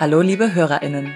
[0.00, 1.14] Hallo liebe Hörerinnen.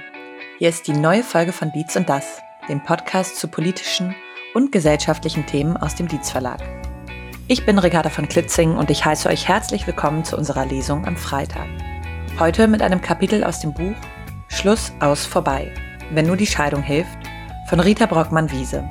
[0.59, 4.15] Hier ist die neue Folge von Dietz und das, dem Podcast zu politischen
[4.53, 6.61] und gesellschaftlichen Themen aus dem Dietz Verlag.
[7.49, 11.17] Ich bin Ricarda von Klitzing und ich heiße euch herzlich willkommen zu unserer Lesung am
[11.17, 11.67] Freitag.
[12.39, 13.97] Heute mit einem Kapitel aus dem Buch
[14.49, 15.73] Schluss aus vorbei,
[16.13, 17.17] wenn nur die Scheidung hilft,
[17.71, 18.87] von Rita Brockmann-Wiese.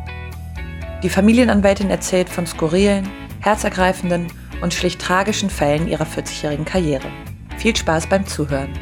[1.03, 3.07] Die Familienanwältin erzählt von skurrilen,
[3.41, 4.25] herzergreifenden
[4.63, 7.11] und schlicht tragischen Fällen ihrer 40-jährigen Karriere.
[7.59, 8.73] Viel Spaß beim Zuhören.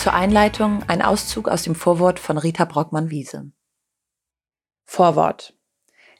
[0.00, 3.52] Zur Einleitung ein Auszug aus dem Vorwort von Rita Brockmann-Wiese.
[4.86, 5.52] Vorwort.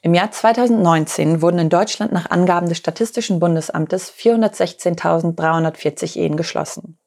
[0.03, 6.99] Im Jahr 2019 wurden in Deutschland nach Angaben des Statistischen Bundesamtes 416.340 Ehen geschlossen.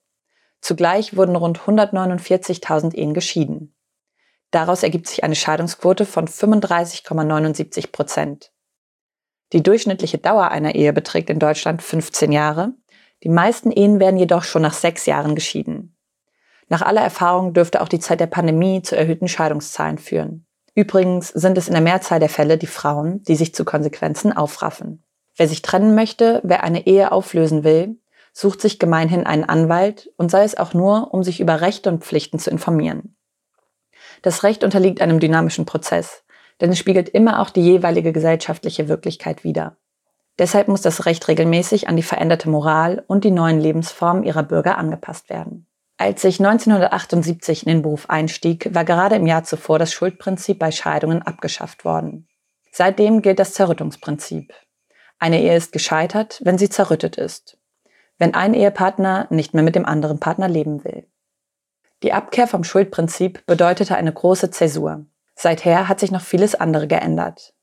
[0.61, 3.77] Zugleich wurden rund 149.000 Ehen geschieden.
[4.51, 8.53] Daraus ergibt sich eine Scheidungsquote von 35,79 Prozent.
[9.53, 12.73] Die durchschnittliche Dauer einer Ehe beträgt in Deutschland 15 Jahre.
[13.23, 15.94] Die meisten Ehen werden jedoch schon nach sechs Jahren geschieden.
[16.69, 20.47] Nach aller Erfahrung dürfte auch die Zeit der Pandemie zu erhöhten Scheidungszahlen führen.
[20.75, 25.05] Übrigens sind es in der Mehrzahl der Fälle die Frauen, die sich zu Konsequenzen aufraffen.
[25.37, 27.99] Wer sich trennen möchte, wer eine Ehe auflösen will,
[28.33, 32.05] sucht sich gemeinhin einen Anwalt und sei es auch nur, um sich über Rechte und
[32.05, 33.17] Pflichten zu informieren.
[34.23, 36.25] Das Recht unterliegt einem dynamischen Prozess
[36.61, 39.77] denn es spiegelt immer auch die jeweilige gesellschaftliche Wirklichkeit wider.
[40.39, 44.79] Deshalb muss das Recht regelmäßig an die veränderte Moral und die neuen Lebensformen ihrer Bürger
[44.79, 45.67] angepasst werden.
[46.05, 50.71] Als ich 1978 in den Beruf einstieg, war gerade im Jahr zuvor das Schuldprinzip bei
[50.71, 52.29] Scheidungen abgeschafft worden.
[52.71, 54.53] Seitdem gilt das Zerrüttungsprinzip.
[55.19, 57.57] Eine Ehe ist gescheitert, wenn sie zerrüttet ist.
[58.19, 61.07] Wenn ein Ehepartner nicht mehr mit dem anderen Partner leben will.
[62.03, 65.07] Die Abkehr vom Schuldprinzip bedeutete eine große Zäsur.
[65.35, 67.55] Seither hat sich noch vieles andere geändert.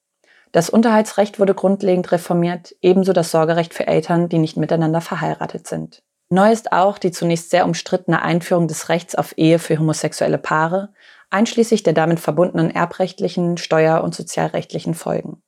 [0.52, 6.02] Das Unterhaltsrecht wurde grundlegend reformiert, ebenso das Sorgerecht für Eltern, die nicht miteinander verheiratet sind.
[6.34, 10.94] Neu ist auch die zunächst sehr umstrittene Einführung des Rechts auf Ehe für homosexuelle Paare,
[11.30, 15.44] einschließlich der damit verbundenen erbrechtlichen, steuer- und sozialrechtlichen Folgen.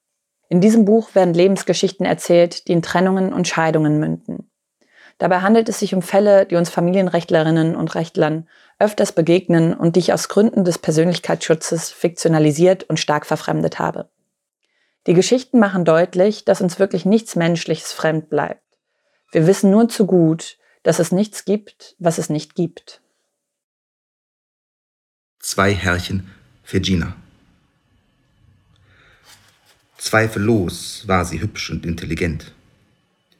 [0.49, 4.51] In diesem Buch werden Lebensgeschichten erzählt, die in Trennungen und Scheidungen münden.
[5.19, 10.01] Dabei handelt es sich um Fälle, die uns Familienrechtlerinnen und Rechtlern öfters begegnen und die
[10.01, 14.09] ich aus Gründen des Persönlichkeitsschutzes fiktionalisiert und stark verfremdet habe.
[15.07, 18.63] Die Geschichten machen deutlich, dass uns wirklich nichts Menschliches fremd bleibt.
[19.31, 23.01] Wir wissen nur zu gut, dass es nichts gibt, was es nicht gibt.
[25.39, 26.29] Zwei Herrchen
[26.63, 27.15] für Gina.
[29.97, 32.53] Zweifellos war sie hübsch und intelligent.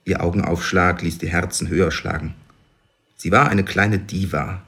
[0.05, 2.35] Ihr Augenaufschlag ließ die Herzen höher schlagen.
[3.17, 4.63] Sie war eine kleine Diva.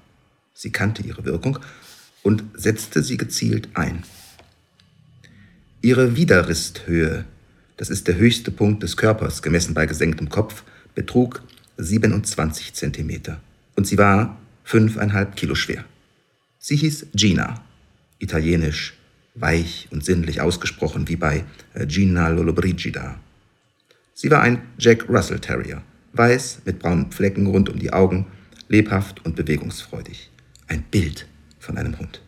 [0.53, 1.59] Sie kannte ihre Wirkung
[2.23, 4.03] und setzte sie gezielt ein.
[5.81, 7.25] Ihre Widerristhöhe,
[7.77, 10.63] das ist der höchste Punkt des Körpers, gemessen bei gesenktem Kopf,
[10.95, 11.43] betrug
[11.77, 13.41] 27 Zentimeter
[13.75, 15.85] und sie war fünfeinhalb Kilo schwer.
[16.59, 17.63] Sie hieß Gina,
[18.19, 18.93] italienisch,
[19.35, 21.43] weich und sinnlich ausgesprochen wie bei
[21.73, 23.19] äh, Gina Lollobrigida.
[24.13, 25.83] Sie war ein Jack Russell Terrier,
[26.13, 28.27] weiß mit braunen Flecken rund um die Augen,
[28.69, 30.31] lebhaft und bewegungsfreudig.
[30.67, 31.27] Ein Bild
[31.59, 32.21] von einem Hund.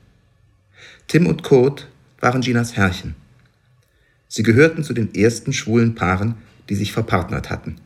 [1.08, 1.88] Tim und Kurt
[2.20, 3.16] waren Ginas Herrchen.
[4.28, 6.36] Sie gehörten zu den ersten schwulen Paaren,
[6.70, 7.78] die sich verpartnert hatten.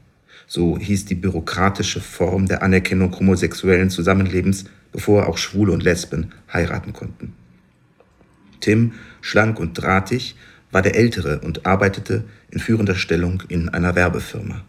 [0.53, 6.91] So hieß die bürokratische Form der Anerkennung homosexuellen Zusammenlebens, bevor auch Schwule und Lesben heiraten
[6.91, 7.31] konnten.
[8.59, 8.91] Tim,
[9.21, 10.35] schlank und drahtig,
[10.69, 14.65] war der Ältere und arbeitete in führender Stellung in einer Werbefirma.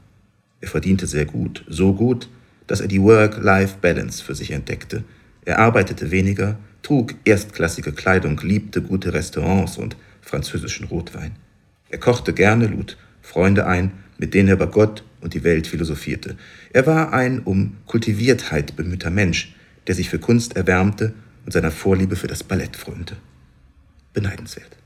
[0.60, 2.28] Er verdiente sehr gut, so gut,
[2.69, 5.03] dass er die Work-Life-Balance für sich entdeckte.
[5.44, 11.32] Er arbeitete weniger, trug erstklassige Kleidung, liebte gute Restaurants und französischen Rotwein.
[11.88, 16.37] Er kochte gerne, lud Freunde ein, mit denen er über Gott und die Welt philosophierte.
[16.72, 19.55] Er war ein um Kultiviertheit bemühter Mensch,
[19.87, 23.16] der sich für Kunst erwärmte und seiner Vorliebe für das Ballett frönte.
[24.12, 24.77] Beneidenswert.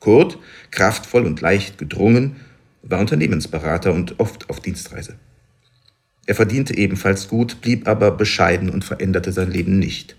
[0.00, 0.38] Kurt,
[0.70, 2.36] kraftvoll und leicht gedrungen,
[2.82, 5.16] war Unternehmensberater und oft auf Dienstreise.
[6.26, 10.16] Er verdiente ebenfalls gut, blieb aber bescheiden und veränderte sein Leben nicht.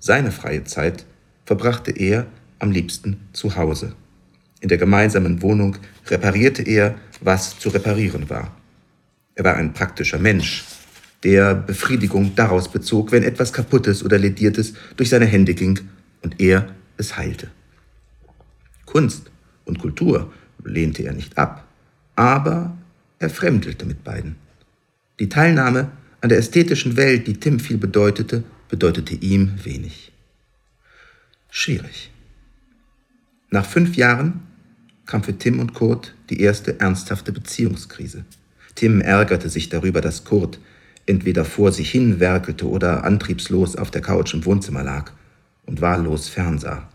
[0.00, 1.06] Seine freie Zeit
[1.44, 2.26] verbrachte er
[2.58, 3.94] am liebsten zu Hause.
[4.64, 5.76] In der gemeinsamen Wohnung
[6.06, 8.50] reparierte er, was zu reparieren war.
[9.34, 10.64] Er war ein praktischer Mensch,
[11.22, 15.80] der Befriedigung daraus bezog, wenn etwas Kaputtes oder Lediertes durch seine Hände ging
[16.22, 17.48] und er es heilte.
[18.86, 19.30] Kunst
[19.66, 20.32] und Kultur
[20.64, 21.68] lehnte er nicht ab,
[22.16, 22.74] aber
[23.18, 24.36] er fremdelte mit beiden.
[25.20, 25.90] Die Teilnahme
[26.22, 30.10] an der ästhetischen Welt, die Tim viel bedeutete, bedeutete ihm wenig.
[31.50, 32.10] Schwierig.
[33.50, 34.53] Nach fünf Jahren
[35.06, 38.24] kam für Tim und Kurt die erste ernsthafte Beziehungskrise.
[38.74, 40.58] Tim ärgerte sich darüber, dass Kurt
[41.06, 45.12] entweder vor sich hin werkelte oder antriebslos auf der Couch im Wohnzimmer lag
[45.66, 46.88] und wahllos fernsah.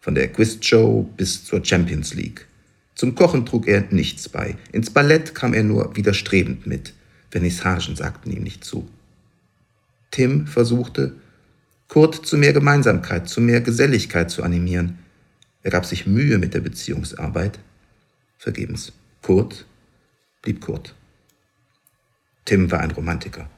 [0.00, 2.46] Von der Quizshow bis zur Champions League.
[2.94, 4.56] Zum Kochen trug er nichts bei.
[4.72, 6.92] Ins Ballett kam er nur widerstrebend mit.
[7.30, 8.88] Vernissagen sagten ihm nicht zu.
[10.10, 11.14] Tim versuchte,
[11.88, 14.98] Kurt zu mehr Gemeinsamkeit, zu mehr Geselligkeit zu animieren.
[15.62, 17.58] Er gab sich Mühe mit der Beziehungsarbeit.
[18.38, 18.92] Vergebens.
[19.22, 19.66] Kurt
[20.42, 20.94] blieb Kurt.
[22.44, 23.48] Tim war ein Romantiker.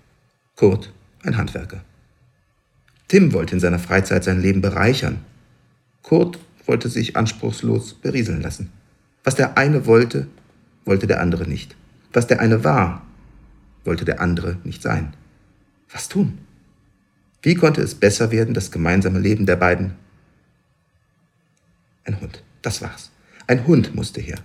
[0.56, 0.92] Kurt
[1.22, 1.82] ein Handwerker.
[3.08, 5.24] Tim wollte in seiner Freizeit sein Leben bereichern.
[6.02, 8.70] Kurt wollte sich anspruchslos berieseln lassen.
[9.22, 10.26] Was der eine wollte,
[10.84, 11.76] wollte der andere nicht.
[12.12, 13.06] Was der eine war,
[13.84, 15.14] wollte der andere nicht sein.
[15.90, 16.38] Was tun?
[17.42, 19.94] Wie konnte es besser werden, das gemeinsame Leben der beiden?
[22.04, 23.10] Ein Hund, das war's.
[23.46, 24.38] Ein Hund musste her.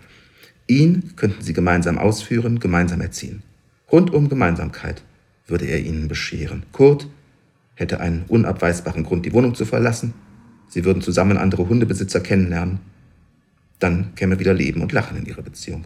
[0.67, 3.44] Ihn könnten sie gemeinsam ausführen, gemeinsam erziehen.
[3.91, 5.01] Rundum Gemeinsamkeit
[5.47, 6.63] würde er ihnen bescheren.
[6.71, 7.07] Kurt
[7.75, 10.13] hätte einen unabweisbaren Grund, die Wohnung zu verlassen.
[10.67, 12.79] Sie würden zusammen andere Hundebesitzer kennenlernen.
[13.79, 15.85] Dann käme wieder Leben und Lachen in ihre Beziehung.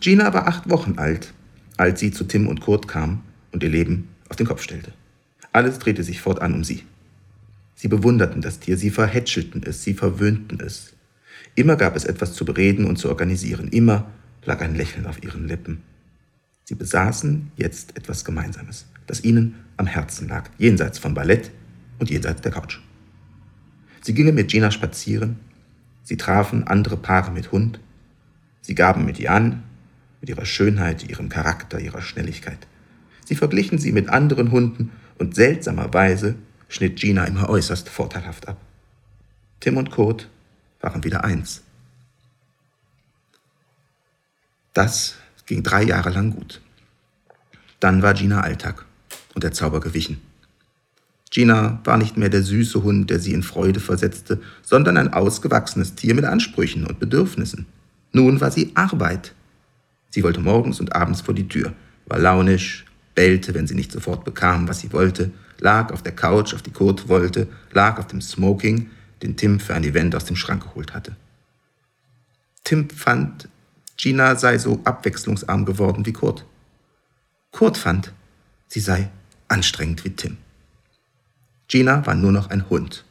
[0.00, 1.32] Gina war acht Wochen alt,
[1.76, 3.22] als sie zu Tim und Kurt kam
[3.52, 4.92] und ihr Leben auf den Kopf stellte.
[5.52, 6.82] Alles drehte sich fortan um sie.
[7.74, 10.94] Sie bewunderten das Tier, sie verhätschelten es, sie verwöhnten es.
[11.54, 14.10] Immer gab es etwas zu bereden und zu organisieren, immer
[14.44, 15.82] lag ein Lächeln auf ihren Lippen.
[16.64, 21.50] Sie besaßen jetzt etwas Gemeinsames, das ihnen am Herzen lag, jenseits von Ballett
[21.98, 22.78] und jenseits der Couch.
[24.02, 25.36] Sie gingen mit Gina spazieren,
[26.02, 27.80] sie trafen andere Paare mit Hund,
[28.60, 29.62] sie gaben mit ihr an,
[30.20, 32.66] mit ihrer Schönheit, ihrem Charakter, ihrer Schnelligkeit.
[33.24, 36.34] Sie verglichen sie mit anderen Hunden und seltsamerweise
[36.74, 38.56] schnitt Gina immer äußerst vorteilhaft ab.
[39.60, 40.28] Tim und Kurt
[40.80, 41.62] waren wieder eins.
[44.72, 45.14] Das
[45.46, 46.60] ging drei Jahre lang gut.
[47.78, 48.86] Dann war Gina Alltag
[49.34, 50.20] und der Zauber gewichen.
[51.30, 55.94] Gina war nicht mehr der süße Hund, der sie in Freude versetzte, sondern ein ausgewachsenes
[55.94, 57.66] Tier mit Ansprüchen und Bedürfnissen.
[58.12, 59.32] Nun war sie Arbeit.
[60.10, 61.72] Sie wollte morgens und abends vor die Tür,
[62.06, 62.84] war launisch,
[63.14, 66.72] bellte, wenn sie nicht sofort bekam, was sie wollte, lag auf der Couch, auf die
[66.72, 68.90] Kurt wollte, lag auf dem Smoking,
[69.22, 71.16] den Tim für ein Event aus dem Schrank geholt hatte.
[72.64, 73.48] Tim fand,
[73.96, 76.44] Gina sei so abwechslungsarm geworden wie Kurt.
[77.50, 78.12] Kurt fand,
[78.68, 79.10] sie sei
[79.48, 80.38] anstrengend wie Tim.
[81.68, 83.04] Gina war nur noch ein Hund.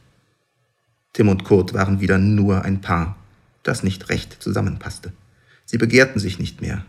[1.12, 3.16] Tim und Kurt waren wieder nur ein Paar,
[3.62, 5.12] das nicht recht zusammenpasste.
[5.64, 6.84] Sie begehrten sich nicht mehr.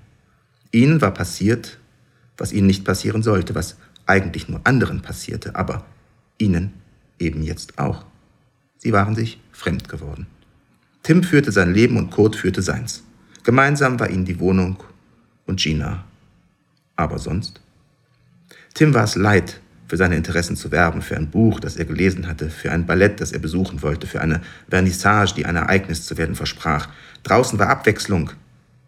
[0.71, 1.79] Ihnen war passiert,
[2.37, 5.85] was ihnen nicht passieren sollte, was eigentlich nur anderen passierte, aber
[6.37, 6.73] ihnen
[7.19, 8.05] eben jetzt auch.
[8.77, 10.27] Sie waren sich fremd geworden.
[11.03, 13.03] Tim führte sein Leben und Kurt führte seins.
[13.43, 14.83] Gemeinsam war ihnen die Wohnung
[15.45, 16.03] und Gina.
[16.95, 17.61] Aber sonst?
[18.73, 22.27] Tim war es leid, für seine Interessen zu werben, für ein Buch, das er gelesen
[22.27, 26.17] hatte, für ein Ballett, das er besuchen wollte, für eine Vernissage, die ein Ereignis zu
[26.17, 26.89] werden versprach.
[27.23, 28.31] Draußen war Abwechslung,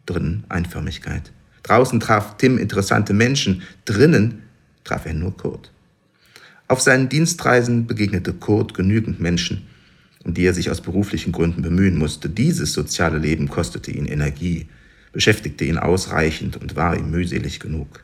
[0.06, 1.32] drinnen Einförmigkeit.
[1.64, 4.44] Draußen traf Tim interessante Menschen, drinnen
[4.88, 5.72] traf er nur Kurt.
[6.68, 9.68] Auf seinen Dienstreisen begegnete Kurt genügend Menschen,
[10.24, 12.30] um die er sich aus beruflichen Gründen bemühen musste.
[12.30, 14.68] Dieses soziale Leben kostete ihn Energie,
[15.14, 18.04] beschäftigte ihn ausreichend und war ihm mühselig genug.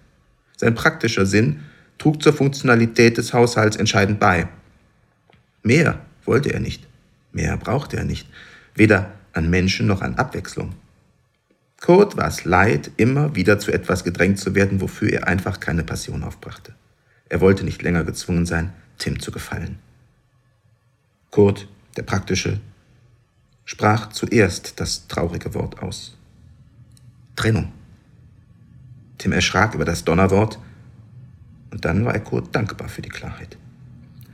[0.55, 1.59] Sein praktischer Sinn
[1.97, 4.47] trug zur Funktionalität des Haushalts entscheidend bei.
[5.63, 6.87] Mehr wollte er nicht,
[7.33, 8.27] mehr brauchte er nicht,
[8.75, 10.73] weder an Menschen noch an Abwechslung.
[11.83, 15.83] Kurt war es leid, immer wieder zu etwas gedrängt zu werden, wofür er einfach keine
[15.83, 16.73] Passion aufbrachte.
[17.27, 19.79] Er wollte nicht länger gezwungen sein, Tim zu gefallen.
[21.29, 22.61] Kurt der Praktische,
[23.65, 26.17] sprach zuerst das traurige Wort aus.
[27.35, 27.73] Trennung.
[29.17, 30.59] Tim erschrak über das Donnerwort,
[31.69, 33.57] und dann war er Kurt dankbar für die Klarheit.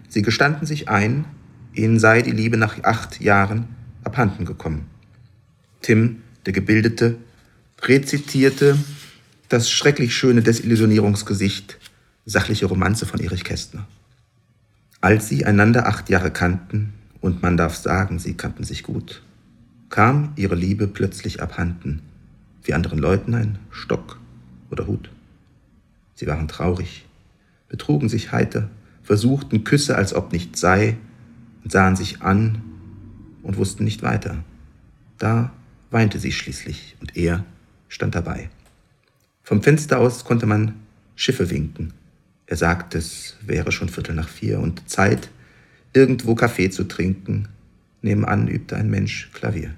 [0.08, 1.26] Sie gestanden sich ein,
[1.74, 3.70] ihnen sei die Liebe nach acht Jahren
[4.04, 4.86] abhanden gekommen.
[5.82, 7.18] Tim, der Gebildete,
[7.88, 8.78] rezitierte
[9.50, 11.80] das schrecklich schöne Desillusionierungsgesicht,
[12.26, 13.88] sachliche Romanze von Erich Kästner.
[15.02, 19.22] Als sie einander acht Jahre kannten, und man darf sagen, sie kannten sich gut,
[19.90, 22.02] kam ihre Liebe plötzlich abhanden,
[22.64, 24.20] wie anderen Leuten ein Stock
[24.70, 25.10] oder Hut.
[26.16, 27.06] Sie waren traurig,
[27.70, 28.70] betrugen sich heiter,
[29.04, 30.98] versuchten Küsse, als ob nichts sei,
[31.64, 32.62] und sahen sich an
[33.42, 34.44] und wussten nicht weiter.
[35.18, 35.52] Da
[35.90, 37.44] weinte sie schließlich, und er
[37.90, 38.50] stand dabei.
[39.44, 40.76] Vom Fenster aus konnte man
[41.16, 41.94] Schiffe winken.
[42.46, 45.30] Er sagte, es wäre schon Viertel nach vier und Zeit,
[45.94, 47.50] irgendwo Kaffee zu trinken.
[48.02, 49.76] Nebenan übte ein Mensch Klavier.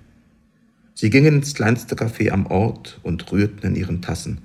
[0.93, 4.39] Sie gingen ins kleinste Café am Ort und rührten in ihren Tassen.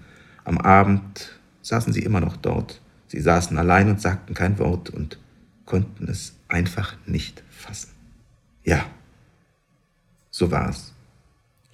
[0.45, 2.81] Am Abend saßen sie immer noch dort.
[3.09, 5.19] Sie saßen allein und sagten kein Wort und
[5.67, 7.91] konnten es einfach nicht fassen.
[8.65, 8.87] Ja,
[10.31, 10.95] so war es.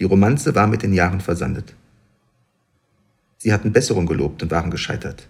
[0.00, 1.74] Die Romanze war mit den Jahren versandet.
[3.42, 5.26] Sie hatten Besserung gelobt und waren gescheitert.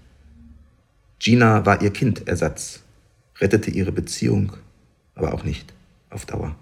[1.18, 2.82] Gina war ihr Kindersatz,
[3.40, 4.52] rettete ihre Beziehung,
[5.14, 5.72] aber auch nicht
[6.10, 6.54] auf Dauer.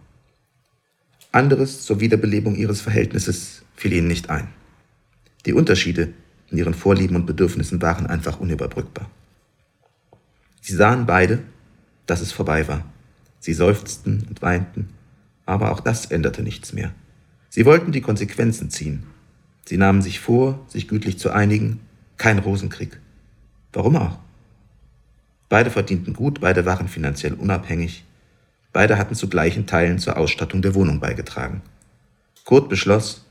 [1.33, 4.47] Anderes zur Wiederbelebung ihres Verhältnisses fiel ihnen nicht ein.
[5.45, 6.13] Die Unterschiede
[6.53, 9.11] in ihren Vorlieben und Bedürfnissen waren einfach unüberbrückbar.
[10.61, 11.41] Sie sahen beide,
[12.07, 12.85] dass es vorbei war.
[13.41, 14.91] Sie seufzten und weinten,
[15.47, 16.95] aber auch das änderte nichts mehr.
[17.49, 19.10] Sie wollten die Konsequenzen ziehen.
[19.71, 21.79] Sie nahmen sich vor, sich gütlich zu einigen,
[22.17, 22.99] kein Rosenkrieg.
[23.73, 24.19] Warum auch?
[25.49, 28.05] Beide verdienten gut, beide waren finanziell unabhängig,
[28.73, 31.63] beide hatten zu gleichen Teilen zur Ausstattung der Wohnung beigetragen.
[32.45, 33.25] Kurt beschloss,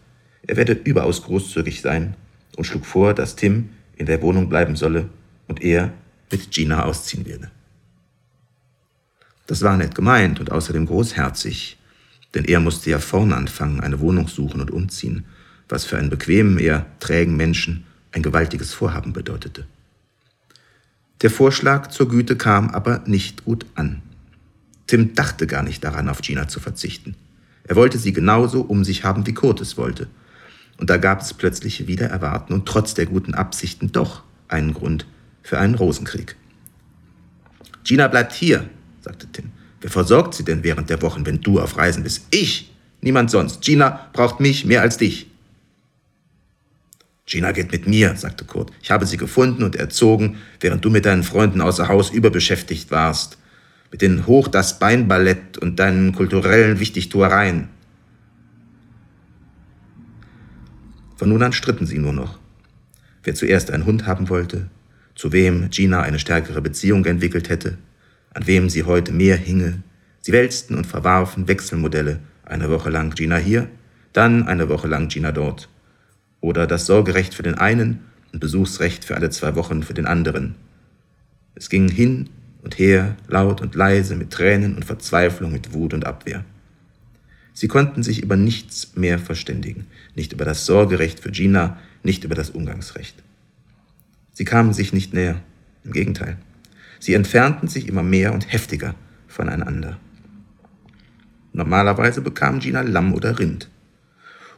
[0.47, 2.15] er werde überaus großzügig sein
[2.55, 5.09] und schlug vor, dass Tim in der Wohnung bleiben solle
[5.49, 5.91] und er
[6.31, 7.51] mit Gina ausziehen werde.
[9.45, 11.77] Das war nett gemeint und außerdem großherzig,
[12.33, 15.25] denn er musste ja vorn anfangen, eine Wohnung suchen und umziehen,
[15.69, 19.65] was für einen bequemen, eher trägen Menschen ein gewaltiges Vorhaben bedeutete.
[21.21, 24.01] Der Vorschlag zur Güte kam aber nicht gut an.
[24.87, 27.15] Tim dachte gar nicht daran, auf Gina zu verzichten.
[27.63, 30.07] Er wollte sie genauso um sich haben, wie Kurt es wollte.
[30.77, 35.05] Und da gab es plötzlich wieder erwarten und trotz der guten Absichten doch einen Grund
[35.43, 36.35] für einen Rosenkrieg.
[37.83, 38.67] Gina bleibt hier,
[39.01, 39.51] sagte Tim.
[39.81, 42.25] Wer versorgt sie denn während der Wochen, wenn du auf Reisen bist?
[42.31, 43.61] Ich, niemand sonst.
[43.61, 45.28] Gina braucht mich mehr als dich.
[47.29, 48.71] Gina geht mit mir, sagte Kurt.
[48.81, 53.37] Ich habe sie gefunden und erzogen, während du mit deinen Freunden außer Haus überbeschäftigt warst.
[53.91, 57.69] Mit den Hoch das Beinballett und deinen kulturellen Wichtigtuereien.
[61.17, 62.39] Von nun an stritten sie nur noch.
[63.23, 64.67] Wer zuerst einen Hund haben wollte,
[65.13, 67.77] zu wem Gina eine stärkere Beziehung entwickelt hätte,
[68.33, 69.83] an wem sie heute mehr hinge.
[70.21, 73.69] Sie wälzten und verwarfen Wechselmodelle, eine Woche lang Gina hier,
[74.13, 75.69] dann eine Woche lang Gina dort
[76.41, 77.99] oder das Sorgerecht für den einen
[78.31, 80.55] und Besuchsrecht für alle zwei Wochen für den anderen.
[81.55, 82.29] Es ging hin
[82.61, 86.45] und her, laut und leise, mit Tränen und Verzweiflung, mit Wut und Abwehr.
[87.53, 92.35] Sie konnten sich über nichts mehr verständigen, nicht über das Sorgerecht für Gina, nicht über
[92.35, 93.21] das Umgangsrecht.
[94.31, 95.41] Sie kamen sich nicht näher,
[95.83, 96.37] im Gegenteil.
[96.99, 98.95] Sie entfernten sich immer mehr und heftiger
[99.27, 99.97] voneinander.
[101.51, 103.69] Normalerweise bekam Gina Lamm oder Rind.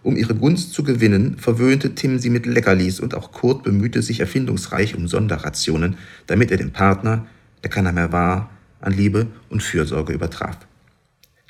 [0.03, 4.19] Um ihre Gunst zu gewinnen, verwöhnte Tim sie mit Leckerlis und auch Kurt bemühte sich
[4.19, 7.27] erfindungsreich um Sonderrationen, damit er den Partner,
[7.63, 10.57] der keiner mehr war, an Liebe und Fürsorge übertraf.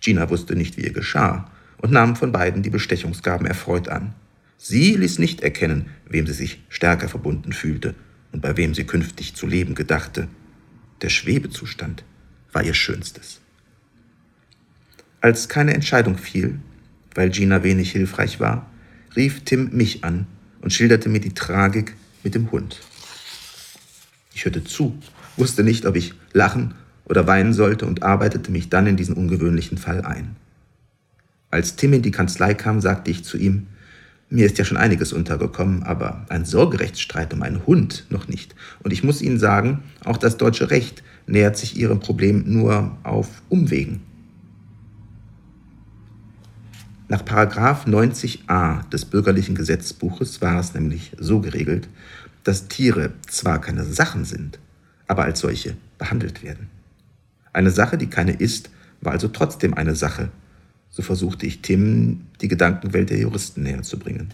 [0.02, 4.14] Gina wusste nicht, wie ihr geschah und nahm von beiden die Bestechungsgaben erfreut an.
[4.58, 7.96] Sie ließ nicht erkennen, wem sie sich stärker verbunden fühlte
[8.32, 10.28] und bei wem sie künftig zu leben gedachte.
[11.02, 12.04] Der Schwebezustand
[12.52, 13.40] war ihr Schönstes.
[15.22, 16.60] Als keine Entscheidung fiel,
[17.16, 18.70] weil Gina wenig hilfreich war,
[19.16, 20.28] rief Tim mich an
[20.62, 22.80] und schilderte mir die Tragik mit dem Hund.
[24.34, 24.98] Ich hörte zu,
[25.38, 26.74] wusste nicht, ob ich lachen
[27.06, 30.36] oder weinen sollte und arbeitete mich dann in diesen ungewöhnlichen Fall ein.
[31.50, 33.68] Als Tim in die Kanzlei kam, sagte ich zu ihm,
[34.30, 38.56] mir ist ja schon einiges untergekommen, aber ein Sorgerechtsstreit um einen Hund noch nicht.
[38.82, 43.28] Und ich muss Ihnen sagen, auch das deutsche Recht nähert sich Ihrem Problem nur auf
[43.50, 44.02] Umwegen.
[47.12, 51.90] Nach 90a des bürgerlichen Gesetzbuches war es nämlich so geregelt,
[52.46, 54.60] dass Tiere zwar keine Sachen sind,
[55.08, 56.70] aber als solche behandelt werden.
[57.52, 58.70] Eine Sache, die keine ist,
[59.02, 60.30] war also trotzdem eine Sache.
[60.90, 64.34] So versuchte ich Tim die Gedankenwelt der Juristen näher zu bringen.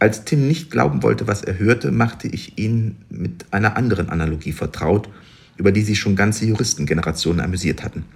[0.00, 4.50] Als Tim nicht glauben wollte, was er hörte, machte ich ihn mit einer anderen Analogie
[4.50, 5.08] vertraut,
[5.56, 8.06] über die sich schon ganze Juristengenerationen amüsiert hatten.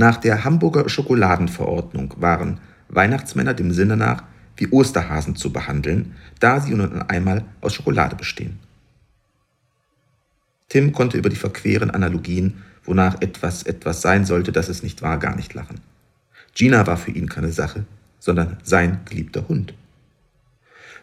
[0.00, 4.22] Nach der Hamburger Schokoladenverordnung waren Weihnachtsmänner dem Sinne nach
[4.56, 8.60] wie Osterhasen zu behandeln, da sie nun einmal aus Schokolade bestehen.
[10.70, 15.18] Tim konnte über die verqueren Analogien, wonach etwas etwas sein sollte, das es nicht war,
[15.18, 15.82] gar nicht lachen.
[16.54, 17.84] Gina war für ihn keine Sache,
[18.18, 19.74] sondern sein geliebter Hund.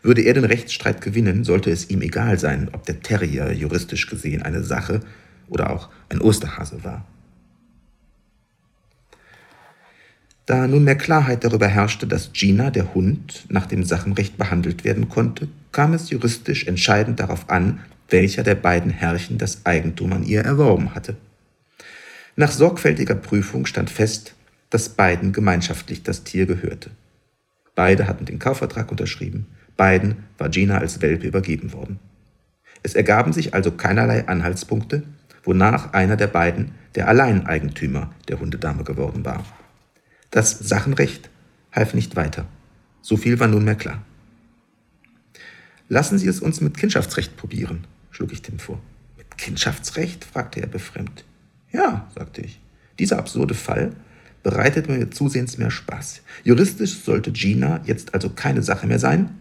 [0.02, 4.42] Würde er den Rechtsstreit gewinnen, sollte es ihm egal sein, ob der Terrier juristisch gesehen
[4.42, 5.02] eine Sache
[5.50, 7.06] oder auch ein Osterhase war.
[10.48, 15.50] Da nunmehr Klarheit darüber herrschte, dass Gina, der Hund, nach dem Sachenrecht behandelt werden konnte,
[15.74, 20.96] kam es juristisch entscheidend darauf an, welcher der beiden Herrchen das Eigentum an ihr erworben
[20.96, 21.18] hatte.
[22.38, 24.36] Nach sorgfältiger Prüfung stand fest,
[24.70, 26.92] dass beiden gemeinschaftlich das Tier gehörte.
[27.76, 32.00] Beide hatten den Kaufvertrag unterschrieben, beiden war Gina als Welpe übergeben worden.
[32.84, 35.04] Es ergaben sich also keinerlei Anhaltspunkte,
[35.44, 39.44] wonach einer der beiden der Alleineigentümer der Hundedame geworden war.
[40.32, 41.30] Das Sachenrecht
[41.72, 42.46] half nicht weiter.
[43.02, 44.04] So viel war nunmehr klar.
[45.90, 48.80] Lassen Sie es uns mit Kindschaftsrecht probieren, schlug ich Tim vor.
[49.16, 50.26] Mit Kindschaftsrecht?
[50.26, 51.24] fragte er befremd.
[51.72, 52.60] Ja, sagte ich.
[53.00, 53.94] Dieser absurde Fall
[54.44, 56.22] bereitet mir zusehends mehr Spaß.
[56.44, 59.40] Juristisch sollte Gina jetzt also keine Sache mehr sein,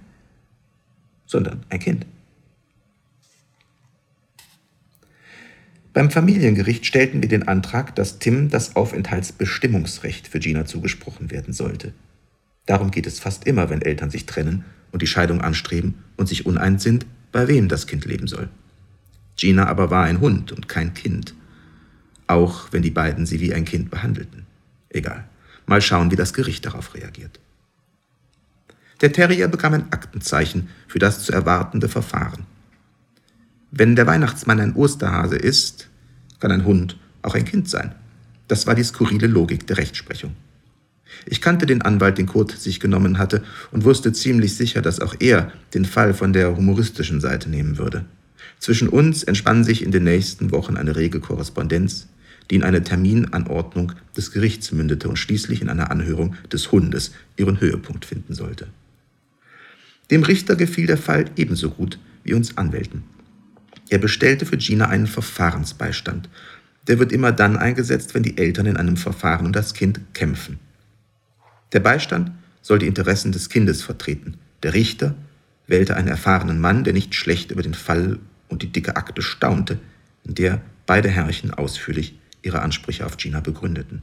[1.26, 2.06] sondern ein Kind.
[5.96, 11.94] Beim Familiengericht stellten wir den Antrag, dass Tim das Aufenthaltsbestimmungsrecht für Gina zugesprochen werden sollte.
[12.66, 16.44] Darum geht es fast immer, wenn Eltern sich trennen und die Scheidung anstreben und sich
[16.44, 18.50] uneins sind, bei wem das Kind leben soll.
[19.36, 21.32] Gina aber war ein Hund und kein Kind,
[22.26, 24.44] auch wenn die beiden sie wie ein Kind behandelten.
[24.90, 25.24] Egal.
[25.64, 27.40] Mal schauen, wie das Gericht darauf reagiert.
[29.00, 32.44] Der Terrier bekam ein Aktenzeichen für das zu erwartende Verfahren.
[33.78, 35.88] Wenn der Weihnachtsmann ein Osterhase ist,
[36.40, 37.94] kann ein Hund auch ein Kind sein.
[38.48, 40.34] Das war die skurrile Logik der Rechtsprechung.
[41.26, 43.42] Ich kannte den Anwalt, den Kurt sich genommen hatte,
[43.72, 48.06] und wusste ziemlich sicher, dass auch er den Fall von der humoristischen Seite nehmen würde.
[48.60, 52.08] Zwischen uns entspann sich in den nächsten Wochen eine rege Korrespondenz,
[52.50, 57.60] die in eine Terminanordnung des Gerichts mündete und schließlich in einer Anhörung des Hundes ihren
[57.60, 58.68] Höhepunkt finden sollte.
[60.10, 63.15] Dem Richter gefiel der Fall ebenso gut wie uns Anwälten.
[63.88, 66.28] Er bestellte für Gina einen Verfahrensbeistand.
[66.88, 70.58] Der wird immer dann eingesetzt, wenn die Eltern in einem Verfahren um das Kind kämpfen.
[71.72, 74.38] Der Beistand soll die Interessen des Kindes vertreten.
[74.62, 75.14] Der Richter
[75.66, 79.78] wählte einen erfahrenen Mann, der nicht schlecht über den Fall und die dicke Akte staunte,
[80.24, 84.02] in der beide Herrchen ausführlich ihre Ansprüche auf Gina begründeten.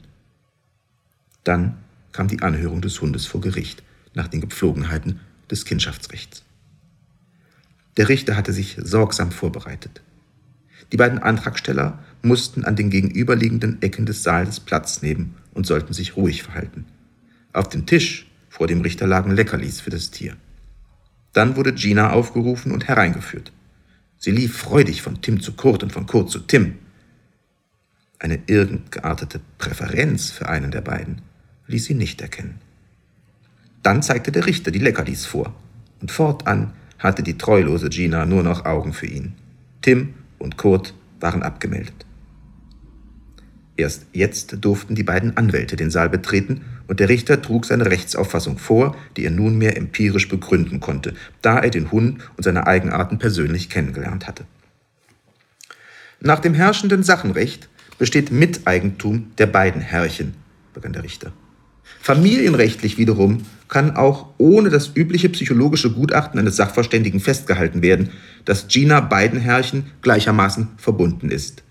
[1.42, 1.76] Dann
[2.12, 3.82] kam die Anhörung des Hundes vor Gericht
[4.14, 6.44] nach den Gepflogenheiten des Kindschaftsrechts.
[7.96, 10.02] Der Richter hatte sich sorgsam vorbereitet.
[10.92, 16.16] Die beiden Antragsteller mussten an den gegenüberliegenden Ecken des Saales Platz nehmen und sollten sich
[16.16, 16.86] ruhig verhalten.
[17.52, 20.36] Auf dem Tisch vor dem Richter lagen Leckerlis für das Tier.
[21.32, 23.52] Dann wurde Gina aufgerufen und hereingeführt.
[24.18, 26.78] Sie lief freudig von Tim zu Kurt und von Kurt zu Tim.
[28.18, 31.22] Eine irgend geartete Präferenz für einen der beiden
[31.66, 32.60] ließ sie nicht erkennen.
[33.82, 35.54] Dann zeigte der Richter die Leckerlis vor
[36.00, 36.72] und fortan
[37.04, 39.34] hatte die treulose Gina nur noch Augen für ihn.
[39.82, 42.06] Tim und Kurt waren abgemeldet.
[43.76, 48.56] Erst jetzt durften die beiden Anwälte den Saal betreten und der Richter trug seine Rechtsauffassung
[48.56, 53.68] vor, die er nunmehr empirisch begründen konnte, da er den Hund und seine Eigenarten persönlich
[53.68, 54.44] kennengelernt hatte.
[56.20, 60.34] Nach dem herrschenden Sachenrecht besteht Miteigentum der beiden Herrchen,
[60.72, 61.32] begann der Richter.
[62.00, 68.10] Familienrechtlich wiederum kann auch ohne das übliche psychologische Gutachten eines Sachverständigen festgehalten werden,
[68.44, 71.62] dass Gina beiden Herrchen gleichermaßen verbunden ist.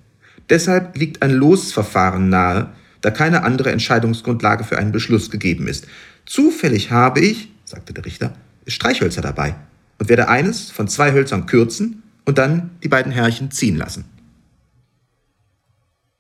[0.50, 2.70] Deshalb liegt ein Losverfahren nahe,
[3.02, 5.88] da keine andere Entscheidungsgrundlage für einen Beschluss gegeben ist.
[6.26, 8.34] Zufällig habe ich, sagte der Richter,
[8.68, 9.56] Streichhölzer dabei
[10.00, 14.06] und werde eines von zwei Hölzern kürzen und dann die beiden Herrchen ziehen lassen.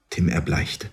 [0.09, 0.89] Tim erbleichte.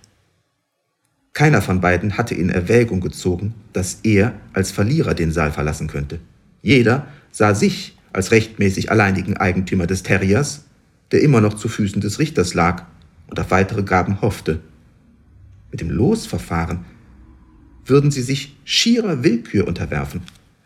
[1.33, 6.19] Keiner von beiden hatte in Erwägung gezogen, dass er als Verlierer den Saal verlassen könnte.
[6.61, 10.65] Jeder sah sich als rechtmäßig alleinigen Eigentümer des Terriers,
[11.11, 12.85] der immer noch zu Füßen des Richters lag
[13.27, 14.59] und auf weitere Gaben hoffte.
[15.71, 16.85] Mit dem Losverfahren
[17.85, 20.21] würden sie sich schierer Willkür unterwerfen.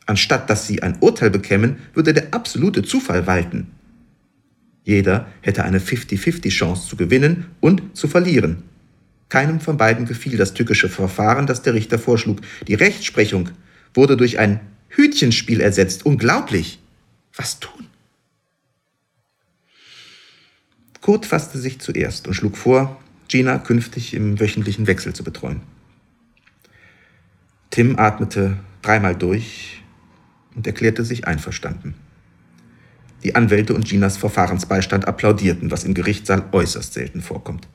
[0.08, 3.68] Anstatt dass sie ein Urteil bekämen, würde der absolute Zufall walten.
[4.84, 8.64] Jeder hätte eine 50-50 Chance zu gewinnen und zu verlieren.
[9.36, 12.40] Keinem von beiden gefiel das tückische Verfahren, das der Richter vorschlug.
[12.70, 13.50] Die Rechtsprechung
[13.94, 16.06] wurde durch ein Hütchenspiel ersetzt.
[16.06, 16.80] Unglaublich.
[17.36, 17.88] Was tun?
[21.02, 25.60] Kurt fasste sich zuerst und schlug vor, Gina künftig im wöchentlichen Wechsel zu betreuen.
[27.72, 29.84] Tim atmete dreimal durch
[30.56, 31.94] und erklärte sich einverstanden.
[33.26, 37.68] Die Anwälte und Ginas Verfahrensbeistand applaudierten, was im Gerichtssaal äußerst selten vorkommt.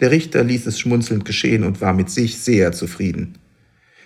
[0.00, 3.38] Der Richter ließ es schmunzelnd geschehen und war mit sich sehr zufrieden.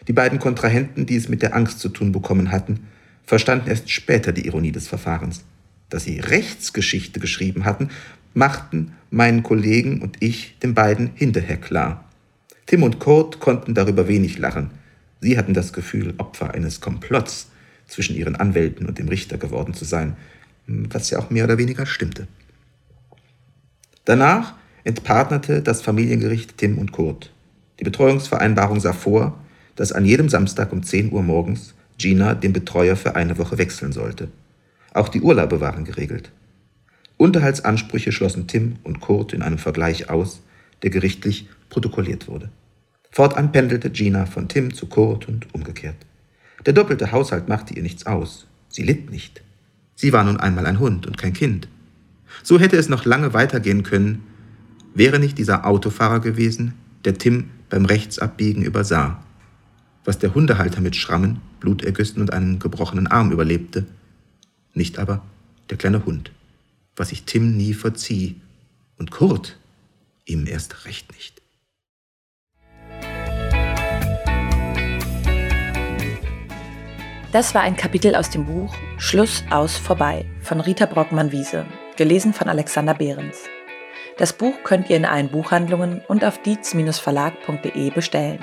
[0.09, 2.87] Die beiden Kontrahenten, die es mit der Angst zu tun bekommen hatten,
[3.25, 5.44] verstanden erst später die Ironie des Verfahrens.
[5.88, 7.90] Dass sie Rechtsgeschichte geschrieben hatten,
[8.35, 12.05] machten meinen Kollegen und ich den beiden hinterher klar.
[12.66, 14.70] Tim und Kurt konnten darüber wenig lachen.
[15.20, 17.49] Sie hatten das Gefühl, Opfer eines Komplotts
[17.87, 20.16] zwischen ihren Anwälten und dem Richter geworden zu sein,
[20.66, 22.27] was ja auch mehr oder weniger stimmte.
[24.05, 24.55] Danach
[24.87, 27.33] entpartnerte das Familiengericht Tim und Kurt.
[27.81, 29.37] Die Betreuungsvereinbarung sah vor,
[29.75, 33.92] dass an jedem Samstag um 10 Uhr morgens Gina den Betreuer für eine Woche wechseln
[33.92, 34.29] sollte.
[34.94, 36.31] Auch die Urlaube waren geregelt.
[37.16, 40.40] Unterhaltsansprüche schlossen Tim und Kurt in einem Vergleich aus,
[40.83, 42.49] der gerichtlich protokolliert wurde.
[43.11, 45.96] Fortan pendelte Gina von Tim zu Kurt und umgekehrt.
[46.64, 48.46] Der doppelte Haushalt machte ihr nichts aus.
[48.68, 49.42] Sie litt nicht.
[49.96, 51.66] Sie war nun einmal ein Hund und kein Kind.
[52.44, 54.22] So hätte es noch lange weitergehen können,
[54.96, 59.22] wäre nicht dieser Autofahrer gewesen, der Tim beim Rechtsabbiegen übersah.
[60.04, 63.87] Was der Hundehalter mit Schrammen, Blutergüssen und einem gebrochenen Arm überlebte,
[64.72, 65.22] nicht aber
[65.68, 66.30] der kleine Hund,
[66.96, 68.37] was ich Tim nie verzieh
[68.96, 69.59] und Kurt
[70.24, 71.42] ihm erst recht nicht.
[77.32, 82.48] Das war ein Kapitel aus dem Buch Schluss aus vorbei von Rita Brockmann-Wiese, gelesen von
[82.48, 83.37] Alexander Behrens.
[84.18, 88.40] Das Buch könnt ihr in allen Buchhandlungen und auf dietz-verlag.de bestellen.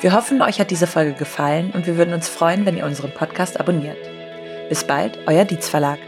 [0.00, 3.12] Wir hoffen, euch hat diese Folge gefallen und wir würden uns freuen, wenn ihr unseren
[3.12, 3.96] Podcast abonniert.
[4.68, 5.98] Bis bald, euer Dietz Verlag.